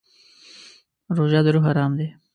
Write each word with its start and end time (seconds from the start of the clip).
روژه 1.15 1.39
د 1.45 1.47
روح 1.55 1.65
ارام 1.71 1.91
دی. 1.99 2.07